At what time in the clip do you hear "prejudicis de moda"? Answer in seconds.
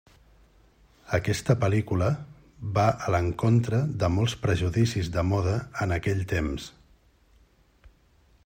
4.49-5.57